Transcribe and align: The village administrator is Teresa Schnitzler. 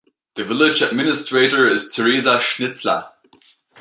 The 0.33 0.43
village 0.45 0.81
administrator 0.81 1.67
is 1.67 1.93
Teresa 1.93 2.39
Schnitzler. 2.41 3.07